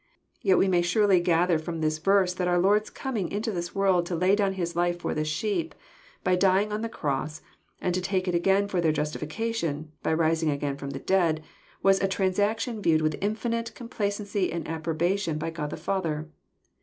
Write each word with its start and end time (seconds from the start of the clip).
—Yet 0.41 0.57
we 0.57 0.67
may 0.67 0.81
surely 0.81 1.19
gather 1.19 1.59
from 1.59 1.79
this 1.79 1.99
verse 1.99 2.33
that 2.33 2.47
our 2.47 2.57
Lord's 2.57 2.89
coming 2.89 3.31
into 3.31 3.51
this 3.51 3.75
world 3.75 4.07
to 4.07 4.15
lay 4.15 4.35
down 4.35 4.53
His 4.53 4.75
life 4.75 4.97
for 4.99 5.13
the 5.13 5.23
sheep, 5.23 5.75
by 6.23 6.35
dying 6.35 6.71
on 6.73 6.81
the 6.81 6.89
cross, 6.89 7.43
and 7.79 7.93
to 7.93 8.01
take 8.01 8.27
it 8.27 8.33
again 8.33 8.67
for 8.67 8.81
their 8.81 8.91
Justification, 8.91 9.91
by 10.01 10.15
rising 10.15 10.49
again 10.49 10.75
ftom 10.75 10.93
the 10.93 10.97
dead, 10.97 11.43
was 11.83 12.01
a 12.01 12.07
transaction 12.07 12.81
viewed 12.81 13.03
with 13.03 13.15
infinite 13.21 13.75
complacency 13.75 14.51
and 14.51 14.67
approbation 14.67 15.37
by 15.37 15.51
God 15.51 15.69
the 15.69 15.77
Father. 15.77 16.27